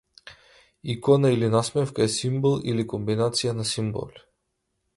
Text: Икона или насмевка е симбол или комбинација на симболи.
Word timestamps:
Икона 0.93 1.29
или 1.31 1.47
насмевка 1.57 2.03
е 2.05 2.07
симбол 2.13 2.57
или 2.79 2.87
комбинација 2.95 3.55
на 3.61 3.67
симболи. 3.75 4.27